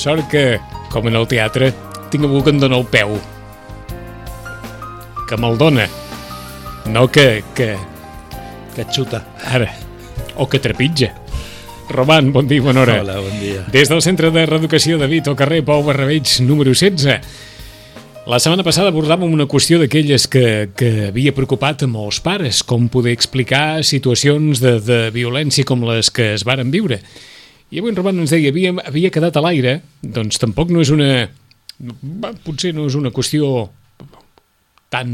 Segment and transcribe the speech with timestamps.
[0.00, 0.56] Sort que,
[0.88, 1.74] com en el teatre,
[2.08, 3.18] tinc algú que em dona el peu.
[5.28, 5.84] Que me'l dona.
[6.88, 7.74] No que, que...
[8.72, 9.20] Que et xuta.
[9.44, 9.68] Ara.
[10.40, 11.10] O que trepitja.
[11.92, 12.96] Roman, bon dia, bona hora.
[13.02, 13.66] Hola, bon dia.
[13.74, 17.20] Des del Centre de Reeducació de Vit, al carrer Pau Barrabeig, número 16.
[18.30, 22.88] La setmana passada abordàvem una qüestió d'aquelles que, que havia preocupat a molts pares, com
[22.88, 27.02] poder explicar situacions de, de violència com les que es varen viure.
[27.70, 30.90] I avui en Roman ens deia, havia, havia quedat a l'aire, doncs tampoc no és
[30.94, 31.28] una...
[32.44, 33.70] Potser no és una qüestió
[34.92, 35.12] tan,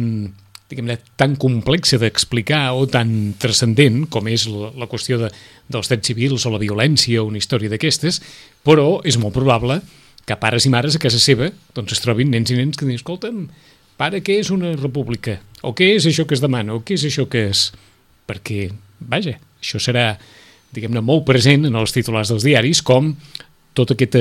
[0.70, 0.88] diguem
[1.20, 5.30] tan complexa d'explicar o tan transcendent com és la, la qüestió de,
[5.70, 8.18] dels drets civils o la violència o una història d'aquestes,
[8.66, 9.78] però és molt probable
[10.26, 12.98] que pares i mares a casa seva doncs es trobin nens i nens que diuen,
[12.98, 13.44] escolta'm,
[14.00, 15.38] pare, què és una república?
[15.62, 16.74] O què és això que es demana?
[16.74, 17.68] O què és això que és...
[18.26, 18.72] Perquè,
[19.06, 20.16] vaja, això serà
[20.74, 23.14] diguem-ne, molt present en els titulars dels diaris, com
[23.76, 24.18] tot aquest,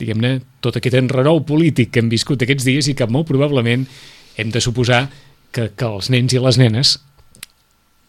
[0.00, 3.86] diguem-ne, tot aquest enrerou polític que hem viscut aquests dies i que molt probablement
[4.40, 5.06] hem de suposar
[5.52, 6.98] que, que els nens i les nenes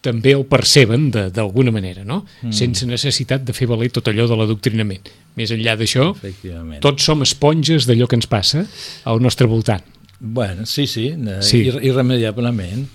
[0.02, 2.24] també el perceben d'alguna manera, no?
[2.42, 2.54] Mm.
[2.58, 5.12] Sense necessitat de fer valer tot allò de l'adoctrinament.
[5.38, 6.08] Més enllà d'això,
[6.82, 8.66] tots som esponges d'allò que ens passa
[9.06, 9.86] al nostre voltant.
[10.20, 11.12] Bueno, sí, sí,
[11.46, 11.62] sí.
[11.70, 12.88] irremediablement.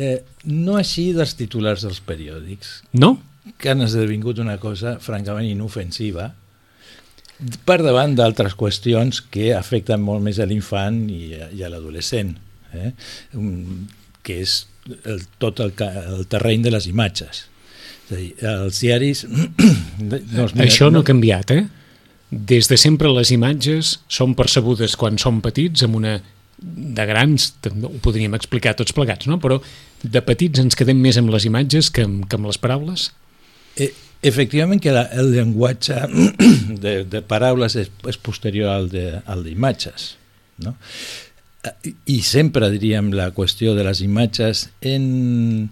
[0.00, 0.18] Eh,
[0.52, 2.76] no així dels titulars dels periòdics.
[3.00, 3.16] No?
[3.60, 6.30] Que han esdevingut una cosa francament inofensiva
[7.64, 12.34] per davant d'altres qüestions que afecten molt més a l'infant i, i a l'adolescent,
[12.76, 12.90] eh?
[14.20, 14.56] que és
[15.08, 17.46] el, tot el, el terreny de les imatges.
[18.10, 19.24] És a dir, els diaris...
[19.30, 21.64] no mira, Això no ha canviat, eh?
[22.30, 26.18] Des de sempre les imatges són percebudes quan som petits amb una
[26.60, 29.38] de grans, ho podríem explicar tots plegats, no?
[29.40, 29.56] però
[30.02, 33.08] de petits ens quedem més amb les imatges que amb, que amb les paraules?
[33.76, 33.92] Eh,
[34.22, 35.98] efectivament que la, el llenguatge
[36.84, 40.14] de, de paraules és, és posterior al d'imatges.
[40.60, 40.76] No?
[42.08, 45.68] i sempre diríem la qüestió de les imatges en,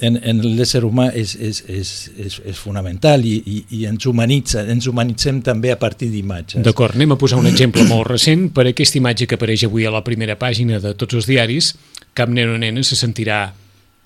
[0.00, 4.64] en, en l'ésser humà és, és, és, és, és fonamental i, i, i ens humanitza,
[4.72, 6.62] ens humanitzem també a partir d'imatges.
[6.64, 8.48] D'acord, anem a posar un exemple molt recent.
[8.56, 11.74] Per aquesta imatge que apareix avui a la primera pàgina de tots els diaris,
[12.16, 13.42] cap nen o nena se sentirà,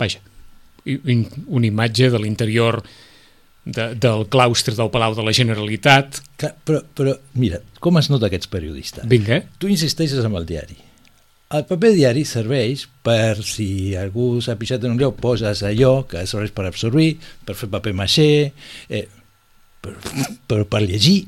[0.01, 0.19] vaja,
[0.83, 2.81] una imatge de l'interior
[3.65, 6.21] de, del claustre del Palau de la Generalitat.
[6.39, 9.07] Clar, però, però mira, com es nota aquests periodistes?
[9.09, 9.43] Vinga.
[9.59, 10.79] Tu insisteixes amb el diari
[11.53, 16.23] el paper diari serveix per, si algú s'ha pixat en un lloc, poses allò que
[16.29, 17.11] serveix per absorbir,
[17.45, 18.47] per fer paper maixer,
[18.89, 19.03] eh,
[19.83, 21.19] però, però per llegir,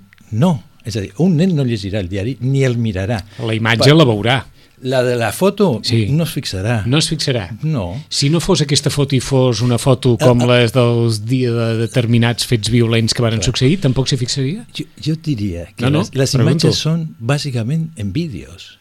[0.41, 0.56] no.
[0.85, 3.19] És a dir, un nen no llegirà el diari ni el mirarà.
[3.41, 4.40] La imatge per, la veurà.
[4.84, 6.06] La de la foto sí.
[6.12, 6.81] no es fixarà.
[6.86, 7.47] No es fixarà.
[7.63, 7.88] No.
[8.09, 11.53] Si no fos aquesta foto i fos una foto com uh, uh, les dels dia
[11.56, 14.66] de determinats fets violents que van succeir, tampoc s'hi fixaria?
[14.75, 18.75] Jo, jo diria que no, no, les, les imatges són bàsicament en vídeos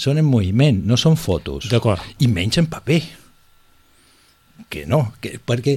[0.00, 1.68] són en moviment, no són fotos.
[1.68, 2.00] D'acord.
[2.24, 3.02] I menys en paper.
[4.70, 5.76] Que no, que, perquè,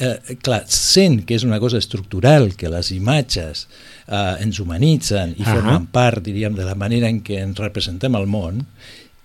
[0.00, 3.66] eh, clar, sent que és una cosa estructural, que les imatges
[4.06, 5.54] eh, ens humanitzen i uh -huh.
[5.54, 8.64] formen part, diríem, de la manera en què ens representem al món,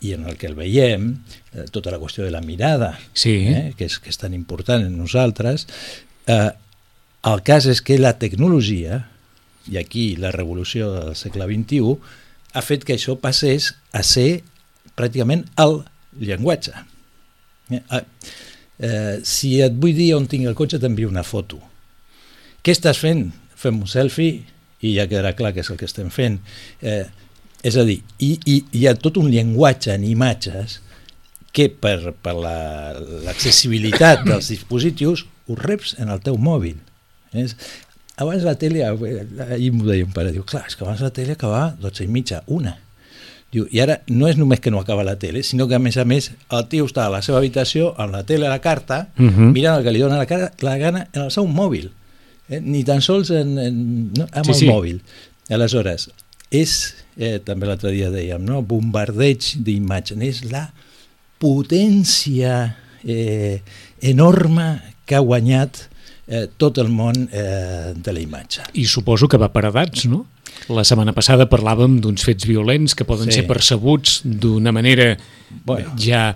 [0.02, 1.24] i en el que el veiem,
[1.54, 3.48] eh, tota la qüestió de la mirada, sí.
[3.48, 5.68] eh, que, és, que és tan important en nosaltres,
[6.28, 6.52] eh,
[7.26, 9.08] el cas és que la tecnologia,
[9.72, 11.96] i aquí la revolució del segle XXI,
[12.54, 14.44] ha fet que això passés a ser
[14.96, 15.82] pràcticament el
[16.22, 16.76] llenguatge.
[17.74, 18.04] Eh, eh,
[19.24, 21.62] si et vull dir on tinc el cotxe, t'envio una foto.
[22.66, 23.30] Què estàs fent?
[23.56, 24.42] Fem un selfie
[24.86, 26.40] i ja quedarà clar que és el que estem fent.
[26.82, 27.06] Eh,
[27.66, 30.76] És a dir, i, i hi ha tot un llenguatge en imatges
[31.56, 32.94] que per, per la-
[33.26, 36.76] l'accessibilitat dels dispositius ho reps en el teu mòbil.
[37.34, 37.56] És,
[38.22, 41.34] abans la tele, ahir m'ho deia un pare, diu, clar, és que abans la tele
[41.34, 42.76] acabava a 12 i mitja, una.
[43.56, 45.96] Diu, I ara no és només que no acaba la tele, sinó que a més
[45.98, 49.08] a més el tio està a la seva habitació amb la tele a la carta,
[49.16, 49.54] Mhm.
[49.56, 51.90] mirant el que li dona la, cara, la gana en el seu mòbil.
[52.50, 52.60] Eh?
[52.62, 54.68] Ni tan sols en, en, no, amb Sí, el sí.
[54.68, 55.00] mòbil.
[55.50, 56.10] Aleshores,
[56.52, 58.62] és, eh, també l'altre dia dèiem, no?
[58.62, 60.68] bombardeig d'imatges, és la
[61.40, 62.76] potència
[63.06, 63.62] eh,
[64.02, 65.78] enorme que ha guanyat
[66.28, 68.64] eh, tot el món eh, de la imatge.
[68.74, 70.26] I suposo que va per edats, no?
[70.70, 73.40] La setmana passada parlàvem d'uns fets violents que poden Sí.
[73.42, 75.18] ser percebuts d'una manera
[75.66, 75.92] Bueno.
[75.98, 76.36] ja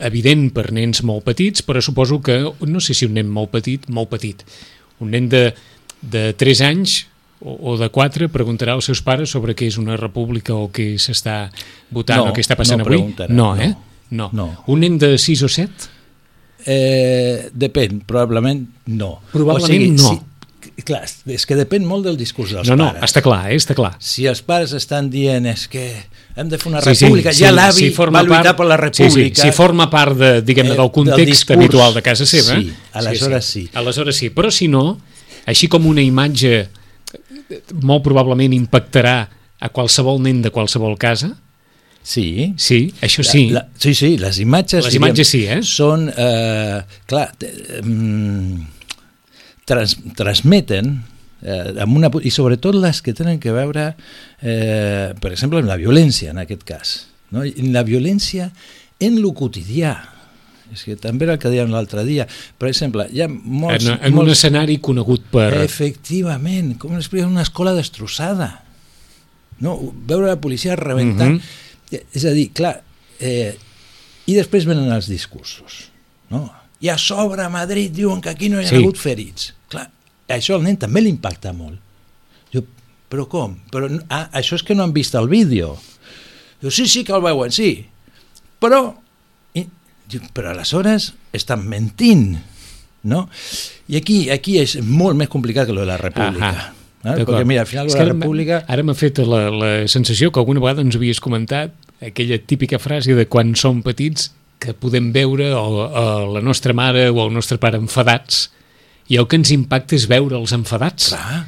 [0.00, 3.86] evident per nens molt petits, però suposo que, no sé si un nen molt petit,
[3.88, 4.42] molt petit,
[5.00, 5.54] un nen de,
[6.02, 7.06] de 3 anys
[7.40, 10.98] o, o de 4 preguntarà als seus pares sobre què és una república o què
[10.98, 11.48] s'està
[11.90, 13.14] votant No, o què està passant no avui?
[13.30, 13.74] no, eh?
[14.10, 14.28] No.
[14.32, 14.48] No.
[14.66, 15.70] Un nen de 6 o 7?
[16.66, 19.20] Eh, depèn, probablement no.
[19.32, 20.08] Probablement no.
[20.10, 20.18] Si,
[20.86, 23.08] clar, és que depèn molt del discurs dels No, no, pares.
[23.10, 23.56] està clar, eh?
[23.58, 23.96] està clar.
[23.98, 25.84] Si els pares estan dient és que
[26.38, 28.66] hem de fer una Sí, sí, república, sí, ja l'avi si va lluitar part- per
[28.70, 29.10] la república...
[29.14, 32.54] Sí, sí, si forma part de, diguem-ne, eh, del context discurs, habitual de casa seva.
[32.60, 33.64] Sí, aleshores sí.
[33.74, 35.00] Aleshores sí, però si no,
[35.46, 39.18] així com una imatge eh, molt probablement impactarà
[39.58, 41.34] a qualsevol nen de qualsevol casa,
[42.08, 43.50] Sí, sí, això sí.
[43.50, 44.84] La, la, sí, sí, les imatges...
[44.86, 45.58] Les imatges sí, eh?
[45.66, 46.78] Són, eh,
[47.10, 47.50] clar, te-
[47.82, 48.77] mm,
[49.68, 50.98] trans, transmeten,
[51.42, 53.92] eh, amb una, i sobretot les que tenen que veure,
[54.40, 56.94] eh, per exemple, amb la violència, en aquest cas.
[57.34, 57.44] No?
[57.72, 58.50] La violència
[59.04, 59.96] en lo quotidià.
[60.72, 62.26] És que també era el que dèiem l'altre dia.
[62.60, 63.86] Per exemple, hi ha molts...
[63.86, 65.50] en, en un molts escenari conegut per...
[65.62, 68.50] Efectivament, com explicar una escola destrossada?
[69.64, 69.78] No?
[70.08, 71.38] Veure la policia rebentant...
[71.38, 71.64] Mhm.
[71.88, 72.74] És a dir, clar,
[73.24, 73.54] eh,
[74.28, 75.86] i després venen els discursos.
[76.28, 76.42] No?
[76.84, 78.82] I a sobre a Madrid diuen que aquí no hi ha sí.
[78.82, 79.54] hagut ferits.
[80.28, 81.78] Això al nen també li impacta molt.
[82.52, 82.64] Diu,
[83.08, 83.56] però com?
[83.72, 85.74] Però, ah, això és que no han vist el vídeo.
[86.60, 87.70] Diu, sí, sí que el veuen, sí.
[88.60, 88.82] Però,
[89.56, 89.64] i,
[90.10, 92.34] diu, però aleshores estan mentint,
[93.08, 93.26] no?
[93.88, 96.50] I aquí, aquí és molt més complicat que lo de la república.
[96.50, 96.74] Ahà.
[97.04, 97.22] Eh?
[97.22, 98.62] Perquè mira, al final de la república...
[98.66, 101.72] Ara m'ha fet la, la sensació que alguna vegada ens havies comentat
[102.04, 106.04] aquella típica frase de quan som petits que podem veure o, a
[106.34, 108.48] la nostra mare o el nostre pare enfadats
[109.08, 111.12] i el que ens impacta és veure'ls enfadats.
[111.14, 111.40] Clar,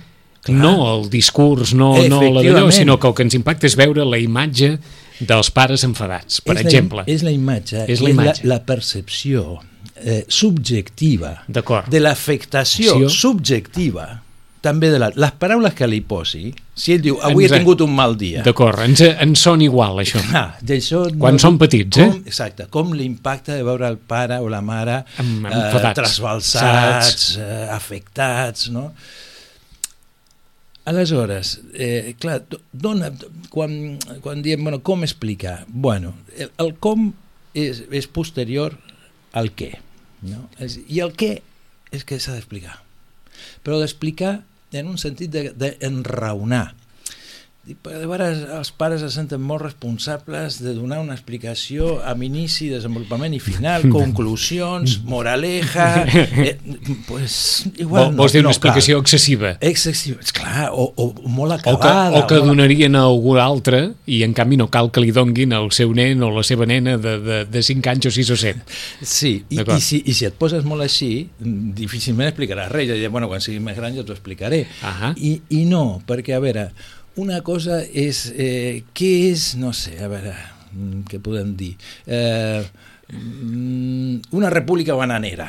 [0.47, 0.59] clar.
[0.63, 4.07] No el discurs, no, no la d'allò, sinó que el que ens impacta és veure
[4.09, 4.79] la imatge
[5.21, 7.05] dels pares enfadats, per és exemple.
[7.05, 8.47] La, és la imatge, És la imatge.
[8.47, 9.61] la, la percepció
[10.01, 14.23] eh, subjectiva de l'afectació subjectiva
[14.61, 17.81] també de la, les paraules que li posi si ell diu, avui Ens- he tingut
[17.85, 20.21] un mal dia D'acord, ens, ens són igual, això.
[20.37, 22.07] Ah, d'això Quan són petits, eh?
[22.11, 27.67] com, Exacte, com l'impacte de veure el pare o la mare Amb- eh, trasbalsats, eh,
[27.73, 28.91] afectats, no?
[30.85, 33.11] Aleshores, eh, clar, do- dona,
[33.51, 35.65] quan, quan diem, bueno, com explicar?
[35.69, 37.11] Bueno, el, el com
[37.55, 38.75] és, és posterior
[39.37, 39.75] al què,
[40.25, 40.49] no?
[40.89, 41.35] I el què
[41.93, 42.79] és que s'ha d'explicar.
[43.63, 44.41] Però d'explicar
[44.79, 46.67] en un sentit d'enraonar.
[46.71, 46.80] De, de
[47.61, 53.35] de vegades els pares es senten molt responsables de donar una explicació amb inici, desenvolupament
[53.37, 55.91] i final, conclusions, moraleja...
[56.41, 56.57] Eh,
[57.07, 59.03] pues, igual Vol, vols dir una no explicació cal.
[59.05, 59.51] excessiva?
[59.61, 62.19] Excessiva, esclar, o, o molt O que, acabada.
[62.19, 65.53] o que molt- donarien a algú altre i en canvi no cal que li donguin
[65.53, 68.39] al seu nen o la seva nena de, de, de 5 anys o 6 o
[68.41, 68.65] 7.
[69.03, 72.89] Sí, i, i, si, i si et poses molt així, difícilment explicaràs res.
[72.91, 74.65] Ja diré, bueno, quan sigui més gran ja t'ho explicaré.
[74.87, 75.13] Ahà.
[75.21, 76.71] I, I no, perquè, a veure,
[77.17, 78.29] una cosa és...
[78.37, 80.35] Eh, què és, no sé, a veure,
[80.73, 81.75] mm, què podem dir?
[82.07, 82.63] Eh,
[83.13, 85.49] mm, una república bananera.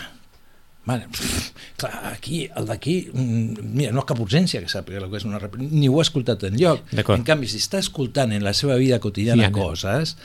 [0.86, 1.08] Vale.
[1.80, 5.27] Clar, aquí, el d'aquí, mm, mira, no és cap urgència que sàpiga el que és
[5.30, 6.82] una república, ni ho ha escoltat en lloc.
[6.98, 9.58] En canvi, si està escoltant en la seva vida quotidiana Diana.
[9.58, 10.18] coses,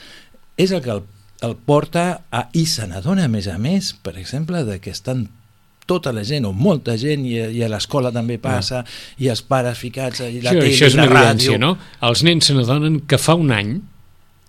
[0.57, 1.03] és el que el,
[1.45, 2.47] el porta a...
[2.57, 5.27] I se n'adona, a més a més, per exemple, de que estan
[5.87, 8.83] tota la gent, o molta gent, i, a- i a l'escola també passa,
[9.23, 11.59] i els pares ficats, i la Això, tele, això és i la una evidència, ràdio...
[11.63, 11.77] no?
[12.09, 13.77] Els nens se n'adonen que fa un any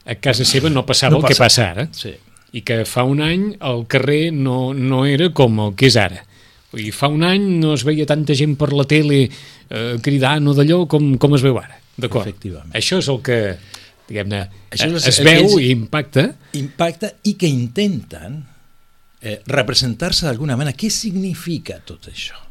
[0.09, 1.45] a casa seva no passava No el que passa.
[1.45, 2.13] passa ara Sí.
[2.57, 6.25] i que fa un any el carrer no, no era com el que és ara.
[6.73, 10.55] Dir, fa un any no es veia tanta gent per la tele eh, cridant o
[10.57, 11.79] d'allò com, com es veu ara.
[11.97, 12.29] D'acord?
[12.77, 13.39] Això és el que,
[14.09, 14.43] diguem-ne,
[14.73, 16.27] és es veu i impacta.
[16.61, 18.43] Impacta i que intenten
[19.23, 20.77] eh, representar-se d'alguna manera.
[20.77, 22.49] Què significa tot això?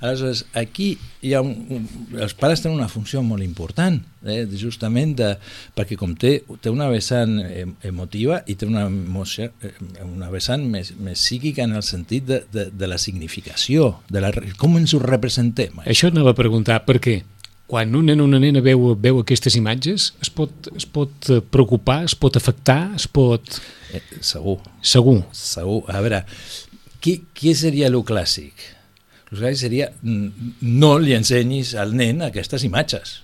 [0.00, 0.90] Aleshores, aquí
[1.24, 1.86] hi ha un, un,
[2.20, 3.96] els pares tenen una funció molt important,
[4.28, 5.30] eh, justament de,
[5.76, 7.38] perquè com té, té una vessant
[7.86, 9.72] emotiva i té una, emoció, eh,
[10.04, 14.34] una vessant més, més psíquica en el sentit de, de, de la significació, de la,
[14.60, 15.80] com ens ho representem.
[15.86, 17.22] Això anava a preguntar, per què?
[17.66, 22.04] Quan un nen o una nena veu, veu aquestes imatges, es pot, es pot preocupar,
[22.06, 23.58] es pot afectar, es pot...
[23.90, 24.60] Eh, segur.
[24.86, 25.18] Segur.
[25.34, 25.80] Segur.
[25.90, 26.22] A veure,
[27.02, 28.68] qui, qui seria el clàssic?
[29.32, 33.20] El clàssic seria no li ensenyis al nen aquestes imatges.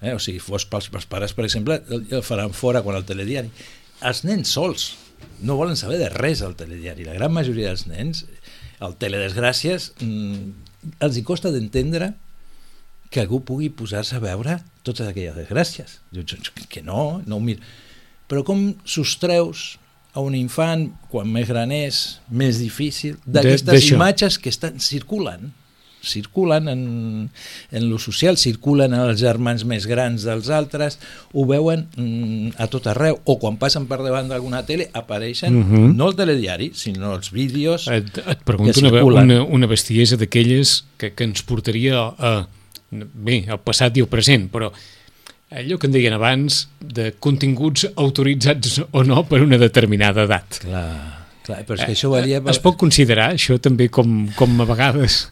[0.00, 0.14] Eh?
[0.14, 3.50] O sigui, fos pels, pels pares, per exemple, el faran fora quan el telediari.
[4.06, 4.92] Els nens sols
[5.44, 7.04] no volen saber de res al telediari.
[7.08, 8.24] La gran majoria dels nens,
[8.80, 12.14] el teledesgràcies, els hi costa d'entendre
[13.10, 15.98] que algú pugui posar-se a veure totes aquelles desgràcies.
[16.70, 17.62] Que no, no ho mira.
[18.30, 19.80] Però com sostreus
[20.14, 25.50] a un infant, quan més gran és, més difícil, d'aquestes imatges que estan circulant,
[26.00, 26.82] circulen en,
[27.70, 30.96] en lo social, circulen els germans més grans dels altres,
[31.34, 35.66] ho veuen mm, a tot arreu, o quan passen per davant d'alguna tele apareixen, uh
[35.66, 35.90] -huh.
[35.94, 41.12] no el telediari, sinó els vídeos et, et pregunto una, una, una bestiesa d'aquelles que,
[41.14, 42.48] que ens portaria a
[42.90, 44.70] bé, el passat i el present, però
[45.50, 50.60] allò que en deien abans de continguts autoritzats o no per una determinada edat.
[50.62, 50.86] Clar,
[51.46, 52.40] clar però és que això varia...
[52.42, 52.54] Per...
[52.54, 55.24] Es pot considerar això també com, com a vegades...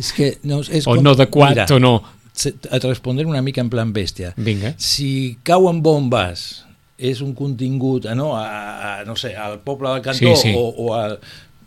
[0.00, 1.04] És que no, és o com...
[1.04, 1.94] no adequat Mira, o no...
[2.40, 4.30] Et respondré una mica en plan bèstia.
[4.38, 4.72] Vinga.
[4.80, 6.62] Si cauen bombes
[6.96, 10.54] és un contingut, no, a, a, no sé, al poble del cantó sí, sí.
[10.56, 11.18] o, o al,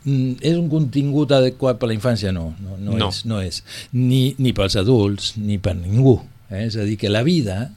[0.04, 2.32] és un contingut adequat per a la infància?
[2.32, 3.08] No, no, no, no.
[3.08, 3.62] és, no és.
[3.96, 6.18] Ni, ni pels adults, ni per ningú.
[6.50, 6.66] Eh?
[6.66, 7.70] És a dir, que la vida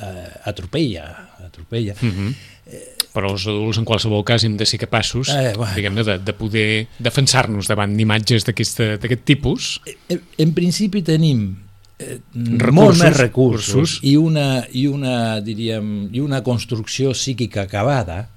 [0.00, 1.08] eh, atropella,
[1.46, 1.94] atropella.
[2.00, 2.34] Mm -hmm.
[2.66, 5.74] eh, però els adults en qualsevol cas hem de ser capaços eh, bueno.
[5.74, 11.56] diguem-ne de, de poder defensar-nos davant d'imatges d'aquest tipus en, en principi tenim
[11.98, 17.62] eh, recursos, molt més recursos, recursos i una, i una diríem i una construcció psíquica
[17.62, 18.28] acabada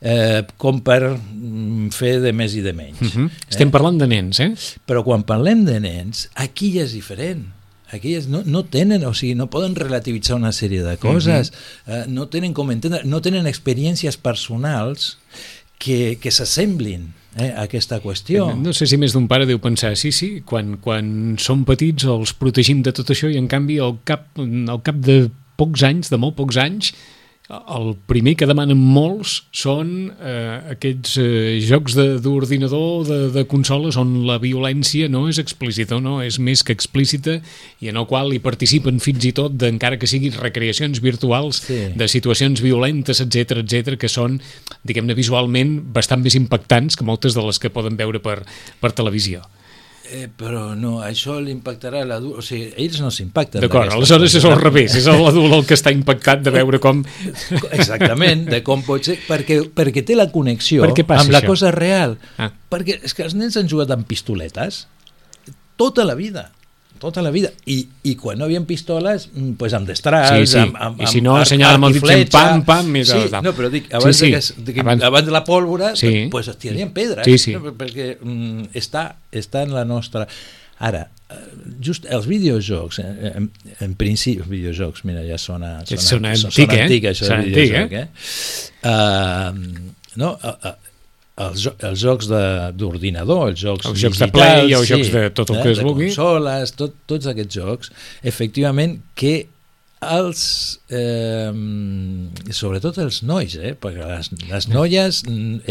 [0.00, 3.00] eh, com per mm, fer de més i de menys.
[3.00, 3.26] Uh -huh.
[3.26, 3.50] eh?
[3.50, 4.54] Estem parlant de nens, eh?
[4.86, 7.46] Però quan parlem de nens, aquí ja és diferent
[7.94, 12.02] aquí no, no tenen, o sigui, no poden relativitzar una sèrie de coses, uh -huh.
[12.02, 15.18] eh, no tenen com entendre, no tenen experiències personals
[15.78, 18.54] que, que s'assemblin eh, a aquesta qüestió.
[18.56, 22.32] No sé si més d'un pare deu pensar, sí, sí, quan, quan som petits els
[22.32, 26.16] protegim de tot això i en canvi al cap, al cap de pocs anys, de
[26.16, 26.94] molt pocs anys,
[27.44, 31.92] el primer que demanen molts són eh, aquests eh, jocs
[32.24, 36.72] d'ordinador, de, de, de consoles, on la violència no és explícita, no és més que
[36.72, 37.36] explícita,
[37.84, 41.82] i en el qual hi participen fins i tot, encara que siguin recreacions virtuals, sí.
[41.92, 44.40] de situacions violentes, etc etc que són,
[44.88, 48.40] diguem-ne, visualment bastant més impactants que moltes de les que poden veure per,
[48.80, 49.44] per televisió.
[50.04, 53.62] Eh, però no, això l'impactarà l'adult, o sigui, ells no s'impacten.
[53.64, 57.00] D'acord, aleshores és al revés, és l'adult el que està impactat de veure com...
[57.78, 61.32] Exactament, de com pot ser, perquè, perquè té la connexió amb això?
[61.32, 62.18] la cosa real.
[62.36, 62.50] Ah.
[62.52, 64.84] Perquè és que els nens han jugat amb pistoletes
[65.80, 66.50] tota la vida
[67.04, 67.50] tota la vida.
[67.70, 70.62] I, i quan no havien pistoles, mm, pues amb destrals, sí, sí.
[70.62, 72.90] amb, amb, I si no, assenyala amb el dit fent pam, pam...
[72.96, 74.56] I sí, no, però dic, abans, sí, sí.
[74.58, 75.04] De, que, de, abans...
[75.10, 76.28] abans de la pólvora, sí.
[76.32, 77.56] pues es tirarien pedres, sí, sí.
[77.58, 77.74] No?
[77.78, 80.26] perquè mm, està, està en la nostra...
[80.84, 81.42] Ara, eh,
[81.84, 83.50] just els videojocs, eh, en,
[83.84, 85.76] en principi, els videojocs, mira, ja sona...
[85.86, 86.88] Sona, sona, antic, sona eh?
[86.88, 88.08] antic, això sona videojoc, eh?
[88.08, 88.88] eh?
[88.90, 90.93] Uh, no, uh, uh,
[91.34, 95.24] els, els jocs d'ordinador, els jocs els jocs de play o els sí, jocs de
[95.34, 96.10] tot el eh, que es vulgui.
[96.12, 97.90] consoles, tot, tots aquests jocs,
[98.22, 99.34] efectivament, que
[100.04, 100.44] els,
[100.92, 101.50] eh,
[102.54, 105.22] sobretot els nois, eh, perquè les, les noies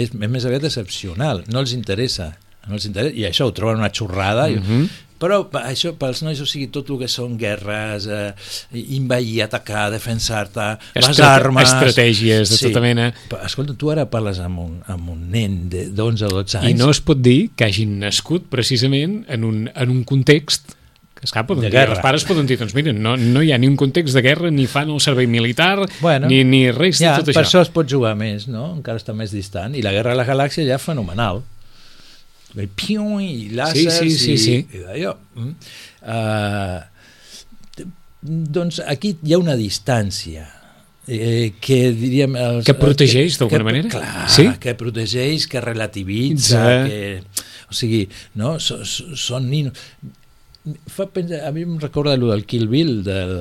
[0.03, 2.33] és més aviat excepcional, no els interessa,
[2.67, 4.87] no els interessa, i això ho troben una xorrada, uh -huh.
[5.23, 8.33] Però això pels nois, o sigui, tot el que són guerres, eh,
[8.97, 10.67] invair, atacar, defensar-te,
[10.99, 11.69] les armes...
[11.71, 12.67] Estratègies de sí.
[12.67, 13.07] tota mena.
[13.39, 16.71] Escolta, tu ara parles amb un, amb un nen d'11 o 12 anys...
[16.73, 20.75] I no es pot dir que hagin nascut precisament en un, en un context
[21.15, 21.95] que esclar, poden de dir, guerra.
[21.95, 24.51] els pares poden dir, doncs mira, no, no hi ha ni un context de guerra,
[24.51, 27.39] ni fan el servei militar, bueno, ni, ni res ja, de tot això.
[27.39, 28.73] Per això es pot jugar més, no?
[28.75, 29.71] Encara està més distant.
[29.71, 31.45] I la Guerra de la Galàxia ja fenomenal
[32.55, 34.57] el pion i làsers sí, sí, sí, sí.
[34.61, 35.13] i, i d'allò.
[35.39, 35.53] Mm.
[36.03, 36.81] Uh,
[38.23, 40.45] doncs aquí hi ha una distància
[41.07, 42.35] eh, que diríem...
[42.39, 43.91] Els, que protegeix d'alguna manera?
[43.91, 44.47] Clar, sí?
[44.63, 46.99] que protegeix, que relativitza, que,
[47.69, 48.05] o sigui,
[48.39, 49.87] no, són, són ninos.
[50.87, 53.33] Fa pensar, a mi em recorda allò del Kill Bill del,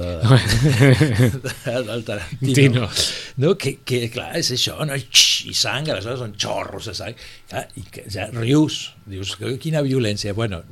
[1.87, 2.89] del Tarantino Tino.
[3.37, 3.55] no?
[3.57, 4.97] que, que clar, és això no?
[4.99, 7.15] I, sang, aleshores són xorros de sang
[7.51, 10.63] clar, i que ja rius dius, quina violència bueno,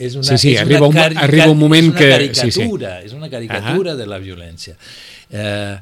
[0.00, 2.10] és una, Sí, sí, és arriba un- una cari- arriba un moment és una que-
[2.16, 3.06] caricatura, sí, sí.
[3.10, 4.76] és una caricatura de la violència
[5.30, 5.76] eh,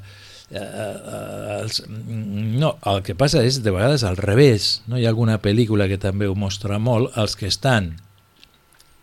[0.50, 4.98] eh, eh, els, no, el que passa és de vegades al revés no?
[4.98, 7.94] hi ha alguna pel·lícula que també ho mostra molt els que estan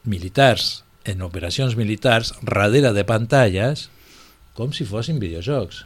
[0.03, 3.89] militars en operacions militars darrere de pantalles
[4.53, 5.85] com si fossin videojocs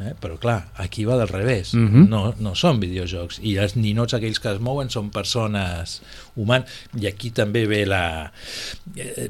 [0.00, 0.14] Eh?
[0.16, 1.74] Però clar, aquí va del revés.
[1.74, 2.06] Mhm.
[2.08, 3.36] no, no són videojocs.
[3.44, 5.98] I els ninots aquells que es mouen són persones
[6.40, 6.70] humanes.
[6.96, 8.32] I aquí també ve la...
[8.96, 9.28] Eh,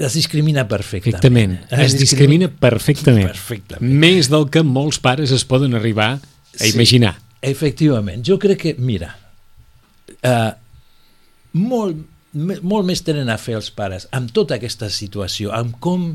[0.00, 1.12] es discrimina perfectament.
[1.20, 1.84] Perfectament.
[1.84, 3.28] Es discrimina perfectament.
[3.28, 3.92] Perfectament.
[4.00, 6.20] Més del que molts pares es poden arribar a
[6.56, 6.72] Sí.
[6.72, 7.18] imaginar.
[7.42, 8.24] Efectivament.
[8.24, 9.18] Jo crec que, mira,
[10.22, 10.52] eh,
[11.52, 16.12] molt, molt més tenen a fer els pares amb tota aquesta situació, amb com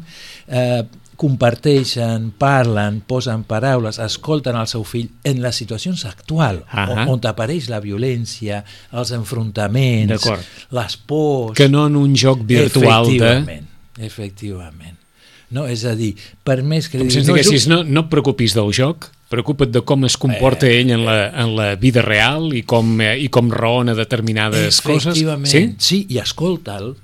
[0.48, 0.84] eh,
[1.16, 7.06] comparteixen, parlen, posen paraules, escolten el seu fill en les situacions actuals, Ahà.
[7.06, 10.28] on, on apareix la violència, els enfrontaments,
[10.76, 11.56] les pors...
[11.58, 13.16] Que no en un joc virtual de...
[13.16, 13.68] Efectivament,
[14.10, 14.98] efectivament.
[15.56, 17.00] No, és a dir, per més que...
[17.00, 20.18] Com si ens "No, diguessis, no, no et preocupis del joc, preocupa't de com es
[20.18, 23.96] comporta Eh, ell en la, en la vida real i com, eh, i com raona
[23.98, 25.08] determinades coses.
[25.16, 25.76] Efectivament, Sí?
[25.80, 26.96] sí, i escolta'l,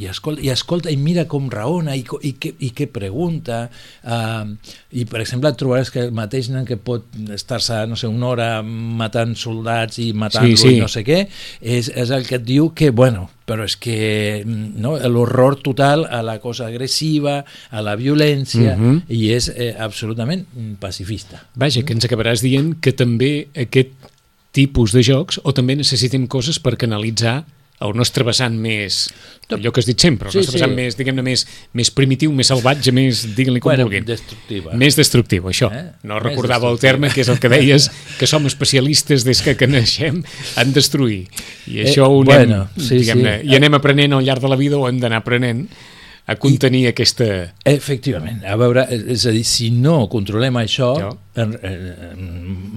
[0.00, 3.66] i escolta, i escolta i mira com raona i, i, què, i què pregunta
[4.04, 4.48] uh,
[4.96, 7.04] i per exemple et trobaràs que el mateix nen que pot
[7.36, 10.76] estar-se no sé, una hora matant soldats i matant-lo Sí, sí.
[10.78, 11.20] i no sé què
[11.60, 13.98] és, és el que et diu que bueno però és que
[14.46, 17.40] mm, no, l'horror total a la cosa agressiva
[17.70, 19.02] a la violència Mhm.
[19.10, 23.92] i és eh, absolutament mm, pacifista Vaja, que ens acabaràs dient que també aquest
[24.54, 27.44] tipus de jocs o també necessitem coses per canalitzar
[27.80, 29.06] el nostre vessant més,
[29.50, 30.58] allò que has dit sempre, el Sí, nostre sí.
[30.58, 34.04] vessant més, diguem-ne, més, més primitiu, més salvatge, més, diguin-li com Bueno, vulguin.
[34.04, 34.74] destructiva.
[34.76, 35.70] Més destructiu, això.
[35.72, 35.86] Eh?
[36.02, 36.90] No Més recordava el destructiva.
[36.92, 40.22] terme, que és el que deies, que som especialistes des que, que naixem
[40.60, 41.26] en destruir.
[41.66, 43.16] I això ho anem, Eh, bueno, sí, sí.
[43.48, 45.66] i anem aprenent al llarg de la vida o hem d'anar aprenent
[46.30, 47.54] a contenir aquesta...
[47.64, 51.18] Efectivament, a veure, és a dir, si no controlem això, Jo.
[51.34, 51.56] en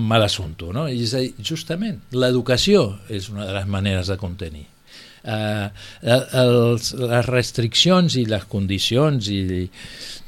[0.08, 0.88] mal assumpto, no?
[0.90, 4.66] I és a dir, justament, l'educació és una de les maneres de contenir.
[5.24, 5.70] Uh,
[6.36, 9.70] els, les restriccions i les condicions i,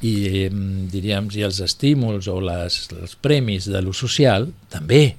[0.08, 0.14] i
[0.46, 5.18] em, diríem, i els estímuls o les, els premis de lo social també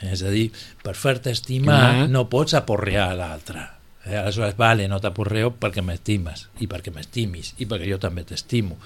[0.00, 0.46] és a dir,
[0.84, 2.06] per fer-te estimar Ah.
[2.08, 3.66] no pots aporrear a l'altre
[4.06, 4.16] eh?
[4.16, 8.80] aleshores, vale, no t'aporreo perquè m'estimes i perquè m'estimis i perquè jo també t'estimo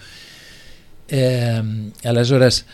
[1.10, 1.62] eh,
[2.04, 2.64] aleshores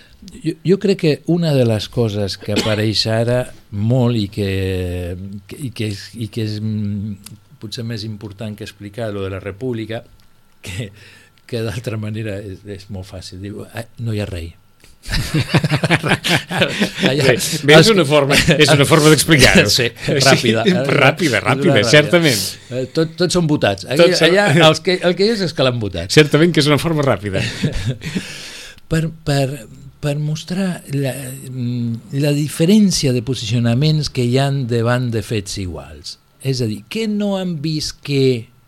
[0.43, 4.51] jo, jo crec que una de les coses que apareix ara molt i que,
[5.59, 9.41] i que, és, i que és mm, potser més important que explicar lo de la
[9.41, 10.05] república
[10.63, 10.91] que,
[11.47, 13.41] que d'altra manera és, és molt fàcil.
[13.43, 14.55] Diu, "Ah, no hi ha rei
[17.67, 19.69] Bé, és una forma, és una forma d'explicar-ho.
[19.77, 20.63] Sí, ràpida.
[20.67, 22.43] Sí, ràpida, ràpida, certament.
[22.73, 23.87] Eh, Tot, tots són votats.
[23.87, 26.13] Aquí, Tots són- Allà els que, el que és és que l'han votat.
[26.15, 27.43] Certament que és una forma ràpida.
[28.89, 29.47] Per, per,
[30.03, 31.13] per mostrar la,
[31.51, 36.19] mm, la diferència de posicionaments que hi han davant de fets iguals.
[36.47, 38.23] És a dir, que no han vist que...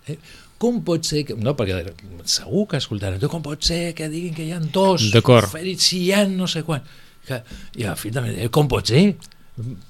[0.09, 0.19] Eh,
[0.59, 1.35] com pot ser que...
[1.39, 1.93] No, perquè
[2.27, 3.21] segur que escoltaran.
[3.31, 5.09] Com pot ser que diguin que hi ha dos
[5.53, 6.83] ferits si hi ha no sé quan?
[7.29, 7.43] Que,
[7.77, 9.17] I al final, eh, com pot ser?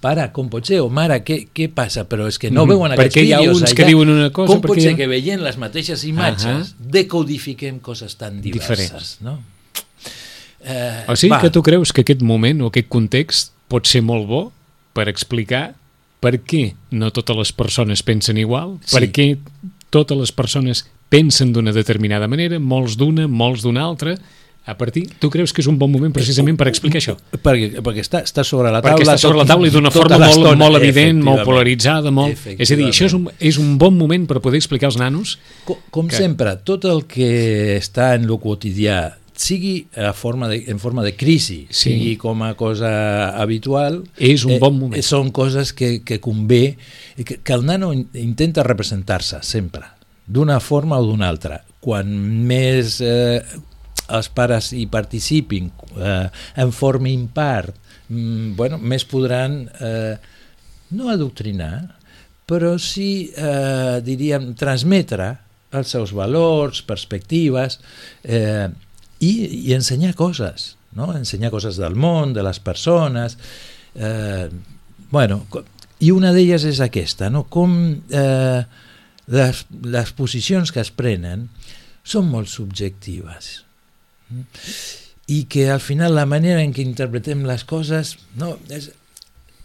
[0.00, 0.78] Pare, com pot ser?
[0.80, 2.06] O mare, què, què passa?
[2.08, 2.68] Però és que no Mhm.
[2.70, 3.76] veuen aquests Perquè hi ha vídeos uns allà.
[3.76, 8.16] que diuen una cosa, Com pot ser ha- que veient les mateixes imatges decodifiquem coses
[8.16, 8.78] tan diverses?
[8.78, 9.16] Diferents.
[9.20, 9.42] No?
[10.64, 11.40] Eh, O sigui va.
[11.40, 14.40] que tu creus que aquest moment o aquest context pot ser molt bo
[14.96, 15.74] per explicar
[16.18, 18.96] per què no totes les persones pensen igual, Sí.
[18.96, 19.38] per què
[19.94, 24.16] totes les persones pensen d'una determinada manera, molts d'una, molts d'una altra,
[24.68, 25.06] a partir...
[25.18, 27.14] Tu creus que és un bon moment precisament per explicar això?
[27.32, 30.18] Perquè, perquè està, està sobre la taula Perquè està sobre la taula i d'una tota
[30.18, 32.36] forma molt, molt evident, molt polaritzada, molt...
[32.52, 35.38] És a dir, això és un, és un bon moment per poder explicar als nanos
[35.64, 39.06] Com, com que- sempre, tot el que està en lo quotidià
[39.38, 41.92] sigui a forma de, en forma de crisi, Sí.
[41.92, 42.90] sigui com a cosa
[43.40, 45.02] habitual, És un bon moment.
[45.06, 46.76] són coses que, que convé,
[47.16, 49.86] que, que el nano in- intenta representar-se sempre,
[50.26, 51.62] d'una forma o d'una altra.
[51.80, 52.10] Quan
[52.48, 53.38] més eh,
[54.10, 56.26] els pares hi participin, eh,
[56.58, 57.76] en formin part,
[58.08, 60.16] mm, bueno, més podran eh,
[60.90, 61.94] no adoctrinar,
[62.48, 65.36] però sí, eh, diríem, transmetre
[65.76, 67.78] els seus valors, perspectives,
[68.24, 68.68] eh,
[69.20, 69.32] i,
[69.68, 71.10] i ensenyar coses, no?
[71.16, 73.38] ensenyar coses del món, de les persones.
[73.94, 74.48] Eh,
[75.10, 75.42] bueno,
[76.00, 77.44] i una d'elles és aquesta, no?
[77.50, 77.72] com
[78.10, 78.60] eh,
[79.28, 81.48] les, les posicions que es prenen
[82.06, 83.50] són molt subjectives.
[85.28, 88.90] I que al final la manera en què interpretem les coses no, és,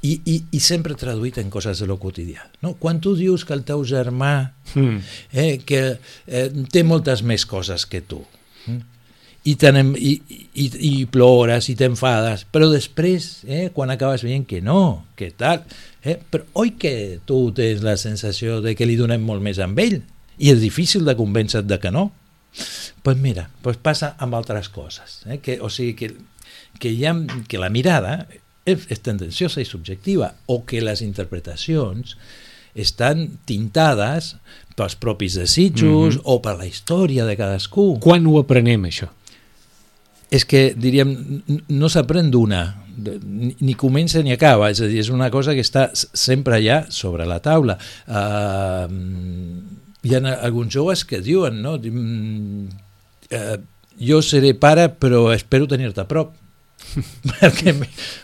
[0.04, 2.44] i, i, i sempre traduït en coses de lo quotidià.
[2.64, 2.74] No?
[2.80, 4.34] Quan tu dius que el teu germà
[4.74, 4.98] mm.
[5.32, 8.20] eh, que eh, té moltes més coses que tu,
[8.68, 8.82] mm?
[9.44, 10.14] I, tenem, i,
[10.56, 15.66] i, i plores i t'enfades, però després, eh, quan acabes veient que no, que tal,
[16.04, 16.94] eh, però oi que
[17.28, 20.00] tu tens la sensació de que li donem molt més amb ell
[20.40, 22.12] i és difícil de convèncer de que no?
[22.54, 25.24] Doncs pues mira, pues passa amb altres coses.
[25.28, 25.40] Eh?
[25.44, 26.14] Que, o sigui, que,
[26.80, 27.14] que, ha,
[27.50, 28.22] que la mirada
[28.64, 32.16] és, és tendenciosa i subjectiva, o que les interpretacions
[32.74, 34.36] estan tintades
[34.78, 36.32] pels propis desitjos mm -hmm.
[36.32, 38.00] o per la història de cadascú.
[38.00, 39.10] Quan ho aprenem, això?
[40.34, 41.12] És que, diríem,
[41.70, 42.64] no s'aprèn d'una,
[42.98, 47.28] ni comença ni acaba, és a dir, és una cosa que està sempre allà sobre
[47.30, 47.78] la taula.
[48.08, 48.88] Uh,
[50.04, 51.78] hi ha alguns joves que diuen, no?
[51.78, 53.62] Uh,
[54.00, 56.34] jo seré pare però espero tenir-te a prop
[57.30, 57.74] perquè,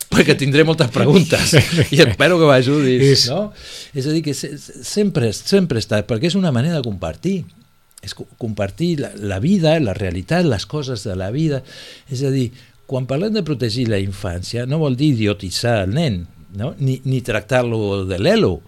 [0.10, 1.54] perquè tindré moltes preguntes
[1.93, 3.52] i espero que m'ajudis no?
[3.93, 7.43] és a dir, que sempre, sempre està perquè és una manera de compartir
[8.06, 11.62] és compartir la, la vida, la realitat, les coses de la vida.
[12.12, 12.50] És a dir,
[12.90, 16.24] quan parlem de protegir la infància no vol dir idiotitzar el nen
[16.58, 16.74] no?
[16.80, 18.60] ni, ni tractar-lo de l'elo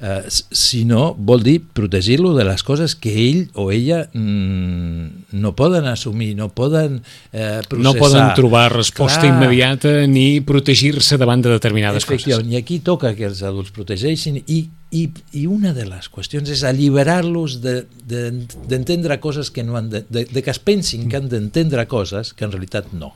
[0.00, 5.86] eh, sinó vol dir protegir-lo de les coses que ell o ella mm, no poden
[5.90, 7.00] assumir, no poden
[7.32, 7.84] eh, processar.
[7.84, 9.34] No poden trobar resposta Clar.
[9.34, 12.40] immediata ni protegir-se davant de determinades coses.
[12.40, 14.62] I aquí toca que els adults protegeixin i,
[14.96, 19.92] i, i una de les qüestions és alliberar-los d'entendre de, de, coses que no han
[19.92, 23.14] de, de, de que es pensin que han d'entendre coses que en realitat no.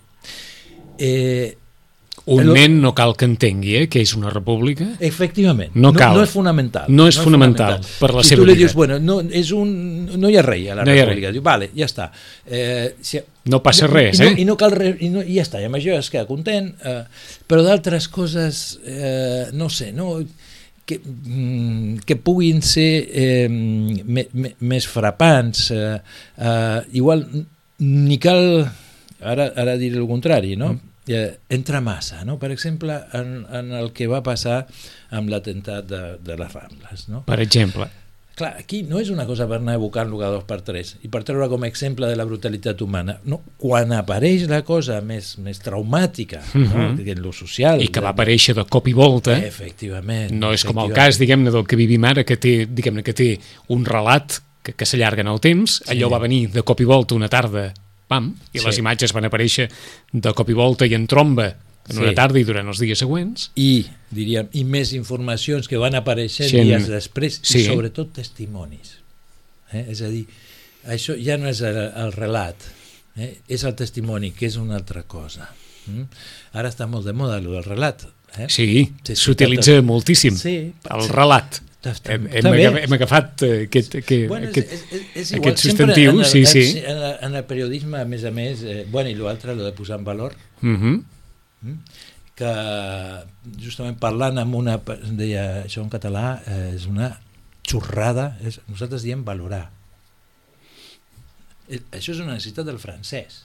[0.99, 1.57] Eh,
[2.27, 2.53] un el...
[2.57, 4.87] nen no cal que entengui eh, que és una república.
[5.05, 5.75] Efectivament.
[5.77, 6.15] No, cal.
[6.15, 6.87] no, no és fonamental.
[6.89, 9.19] No és, no fonamental, és fonamental per la si seva tu li dius, bueno, no,
[9.29, 9.75] és un,
[10.17, 11.33] no hi ha rei a la no república.
[11.35, 12.09] Diu, vale, ja està.
[12.47, 13.21] Eh, si,
[13.53, 14.31] no passa res, i, eh?
[14.31, 16.09] I no, i no cal res, i, no, i ja està, i amb això es
[16.15, 16.73] queda content.
[16.81, 17.03] Eh,
[17.51, 20.17] però d'altres coses, eh, no sé, no
[20.89, 25.69] que, mm, que puguin ser eh, me, me, més frapants.
[25.77, 25.99] Eh,
[26.41, 27.29] eh, igual
[27.85, 28.65] ni cal,
[29.21, 30.73] ara, ara diré el contrari, no?
[30.73, 32.39] Mm eh, entra massa, no?
[32.39, 34.65] per exemple, en, en el que va passar
[35.11, 37.09] amb l'atemptat de, de les Rambles.
[37.09, 37.25] No?
[37.29, 37.91] Per exemple.
[38.35, 41.21] Clar, aquí no és una cosa per anar evocant-lo cada dos per tres i per
[41.23, 43.15] treure com a exemple de la brutalitat humana.
[43.31, 46.65] No, quan apareix la cosa més, més traumàtica, uh -huh.
[46.65, 46.89] no?
[46.95, 47.09] Mhm.
[47.15, 47.81] en lo social...
[47.81, 49.39] I que va aparèixer de cop i volta.
[49.39, 50.33] Efectivament.
[50.33, 50.75] No és efectivament.
[50.75, 53.39] com el cas, diguem-ne, del que vivim ara, que té, diguem-ne, que té
[53.69, 55.83] un relat que, que s'allarga en el temps.
[55.85, 55.93] Sí.
[55.93, 57.73] Allò va venir de cop i volta una tarda
[58.09, 58.65] pam, i sí.
[58.67, 59.69] les imatges van aparèixer
[60.13, 61.49] de cop i volta i en tromba
[61.89, 62.01] en sí.
[62.01, 63.51] una tarda i durant els dies següents.
[63.61, 66.63] I, diríem, i més informacions que van apareixent sí.
[66.65, 67.61] dies després, sí.
[67.61, 68.97] i sobretot testimonis.
[69.73, 69.85] Eh?
[69.93, 70.25] És a dir,
[70.89, 72.69] això ja no és el, el relat,
[73.17, 73.35] eh?
[73.49, 75.51] és el testimoni, que és una altra cosa.
[75.91, 76.09] Mm?
[76.57, 78.07] Ara està molt de moda el relat.
[78.39, 78.49] Eh?
[78.51, 78.67] Sí,
[79.15, 80.57] s'utilitza moltíssim, sí,
[80.91, 81.61] el relat.
[81.85, 86.13] Hem, hem, agafat, hem agafat eh, aquest, aquest, bueno, és, és, és igual, aquest substantiu,
[86.15, 86.65] el, sí, sí.
[86.81, 90.01] En, en el periodisme, a més a més, eh, bueno, i l'altre, el de posar
[90.01, 90.95] en valor, uh mhm.
[91.65, 91.77] -huh.
[92.35, 92.53] que
[93.63, 94.81] justament parlant amb una,
[95.13, 97.19] deia això en català, eh, és una
[97.63, 99.71] xorrada, és, nosaltres diem valorar.
[101.69, 103.45] Eh, això és una necessitat del francès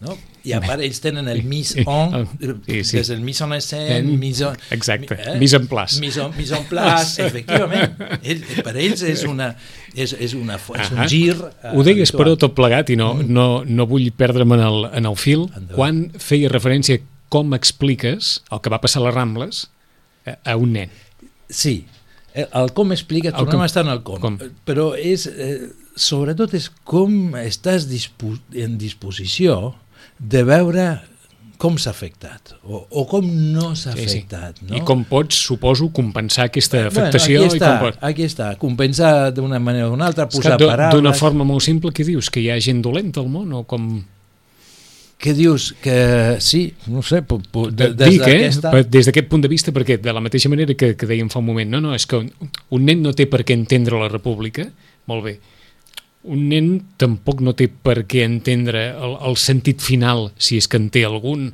[0.00, 0.16] no?
[0.46, 2.26] I a part ells tenen el mis en,
[2.66, 2.98] sí, sí.
[2.98, 4.58] des del mis en escena, mis en...
[4.70, 5.36] Exacte, eh?
[5.40, 6.00] mis en place.
[6.00, 7.96] Mis en, mis en place, efectivament.
[8.22, 9.50] Ell, per ells és, una,
[9.94, 11.34] és, és, una, és un gir...
[11.40, 12.20] Uh, Ho deies, habitual.
[12.20, 13.32] però, tot plegat, i no, mm.
[13.32, 15.74] no, no vull perdre'm en el, en el fil, Endavant.
[15.74, 17.00] quan feia referència
[17.32, 19.64] com expliques el que va passar a les Rambles
[20.28, 20.92] a, a un nen.
[21.50, 21.80] Sí,
[22.36, 24.38] el com explica, tornem com, a estar en el com, com.
[24.68, 29.74] però és, eh, sobretot és com estàs dispo en disposició
[30.18, 30.86] de veure
[31.60, 34.58] com s'ha afectat o, o com no s'ha sí, afectat.
[34.60, 34.68] Sí.
[34.68, 34.76] No?
[34.78, 37.40] I com pots, suposo, compensar aquesta afectació?
[37.40, 38.02] Bueno, aquí està, i com pots...
[38.10, 40.98] aquí està, compensar d'una manera o d'una altra, posar paraules...
[40.98, 42.30] D'una forma molt simple, què dius?
[42.32, 43.88] Que hi ha gent dolenta al món o com...
[45.16, 45.70] Què dius?
[45.80, 48.82] Que sí, no sé, de, des Dic, eh?
[48.84, 51.46] Des d'aquest punt de vista, perquè de la mateixa manera que, que dèiem fa un
[51.48, 52.28] moment, no, no, és que un,
[52.76, 54.68] un nen no té per què entendre la república,
[55.08, 55.38] molt bé,
[56.26, 56.68] un nen
[57.00, 61.04] tampoc no té per què entendre el, el sentit final, si és que en té
[61.06, 61.48] algun,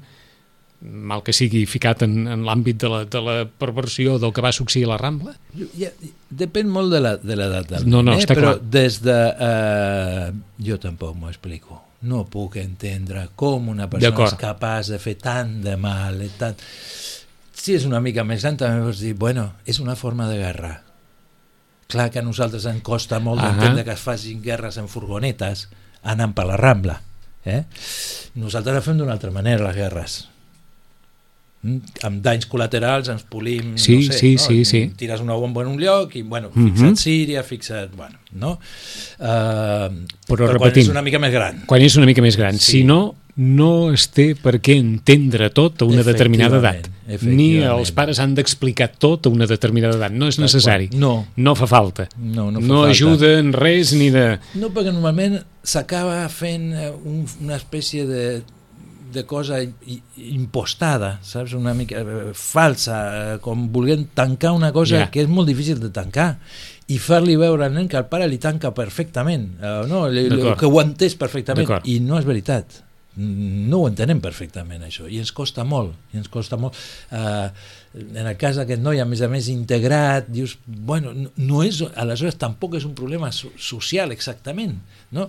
[0.83, 4.53] mal que sigui ficat en, en l'àmbit de, la, de la perversió del que va
[4.55, 5.35] succeir a la Rambla?
[5.79, 5.93] Ja,
[6.43, 7.23] depèn molt de l'edat
[7.71, 8.27] del no, no, eh?
[8.29, 8.59] però clar.
[8.75, 9.19] des de...
[9.49, 10.29] Eh,
[10.67, 11.81] jo tampoc m'ho explico.
[12.09, 16.19] No puc entendre com una persona és capaç de fer tant de mal.
[16.25, 16.59] I tant...
[17.63, 20.73] Si és una mica més gran, també pots dir, bueno, és una forma de guerra
[21.93, 23.53] clar que a nosaltres ens costa molt Ahà.
[23.53, 25.69] d'entendre que es facin guerres en furgonetes
[26.03, 26.99] anant per la Rambla.
[27.45, 27.63] Eh?
[28.39, 30.21] Nosaltres fem d'una altra manera, les guerres.
[31.63, 31.79] Mm?
[32.09, 34.43] Amb danys col·laterals ens polim, Sí, no sé, sí, no?
[34.43, 34.81] sí, sí.
[34.99, 36.73] tires una bomba en un lloc i, bueno, Mhm.
[36.73, 37.95] fixa't Síria, fixa't...
[37.95, 38.59] Bueno, no?
[39.21, 39.93] Uh,
[40.27, 40.87] Però quan repetint.
[40.87, 41.63] és una mica més gran.
[41.67, 42.59] Quan és una mica més gran.
[42.59, 42.79] Sí.
[42.79, 46.89] Si no, no es té per què entendre tot a una determinada edat.
[47.25, 50.13] Ni els pares han d'explicar tot a una determinada edat.
[50.13, 50.91] No és necessari.
[50.93, 51.27] No.
[51.37, 52.09] No fa falta.
[52.19, 52.91] No, no fa no falta.
[52.93, 54.27] ajuda en res ni de...
[54.61, 58.43] No, perquè normalment s'acaba fent eh, un, una espècie de,
[59.13, 59.63] de cosa
[60.17, 61.55] impostada, saps?
[61.57, 63.01] Una mica eh, falsa,
[63.35, 65.11] eh, com volent tancar una cosa Ja.
[65.11, 66.37] que és molt difícil de tancar
[66.93, 70.05] i fer-li veure al nen que el pare li tanca perfectament, eh, no?
[70.13, 70.27] Li,
[70.59, 72.83] que ho entès perfectament, i no és veritat.
[73.17, 76.77] Mm, No ho entenem perfectament, això, i ens costa molt, i ens costa molt.
[77.13, 77.49] Eh,
[78.01, 82.39] en el cas d'aquest noi, a més a més, integrat, dius, bueno, no, és, aleshores
[82.41, 84.79] tampoc és un problema so social exactament,
[85.13, 85.29] no?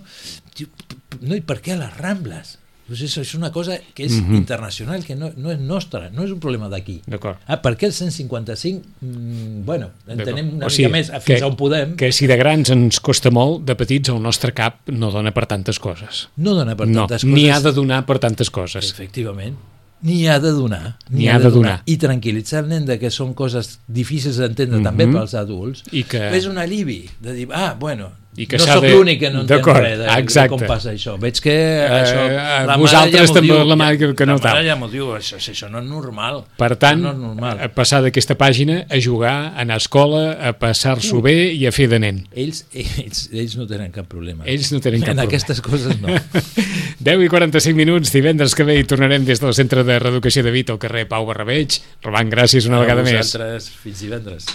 [1.20, 2.56] No, i per què a les Rambles?
[2.86, 4.34] Pues això és una cosa que és Mhm.
[4.34, 7.00] internacional, que no, no és nostra, no és un problema d'aquí.
[7.46, 8.82] Ah, per què el 155?
[9.00, 11.96] Mm, bueno, entenem una O mica sigui, més fins que- on podem.
[11.96, 15.46] Que si de grans ens costa molt, de petits el nostre cap no dona per
[15.46, 16.28] tantes coses.
[16.36, 17.56] no dona per no, tantes ni coses.
[17.56, 18.90] ha de donar per tantes coses.
[18.90, 19.56] Efectivament.
[20.02, 20.98] Ni ha de donar.
[21.08, 21.82] Ni ha de donar.
[21.86, 24.84] I tranquil·litzar el nen de que són coses difícils d'entendre Mhm.
[24.84, 25.82] també pels adults.
[25.92, 29.20] I que- És un alibi de dir, ah, bueno, I que no sóc de- l'únic
[29.20, 30.06] que no D'acord, res de,
[30.40, 31.12] de com passa això.
[31.22, 31.52] Veig que
[31.86, 32.24] això...
[32.26, 34.66] eh, la vosaltres ja també, diu, la mare que- que no la mare tal.
[34.66, 36.40] ja m'ho diu, això, això no és normal.
[36.58, 37.60] Per tant, no és normal.
[37.62, 41.72] a passar d'aquesta pàgina a jugar, a anar a escola, a passar-s'ho bé i a
[41.72, 42.26] fer de nen.
[42.34, 44.42] Ells, ells, ells no tenen cap problema.
[44.50, 45.28] Ells no tenen cap en problema.
[45.30, 46.08] aquestes coses no.
[47.04, 50.50] 10 i 45 minuts, divendres que ve hi tornarem des del Centre de Reeducació de
[50.50, 51.78] Vita al carrer Pau Barrabeig.
[52.02, 53.14] Robant, gràcies una A vegada més.
[53.22, 54.46] vosaltres, fins divendres.